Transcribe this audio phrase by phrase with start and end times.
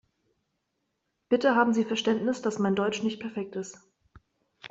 [1.29, 3.77] Bitte haben Sie Verständnis, dass mein Deutsch nicht perfekt ist.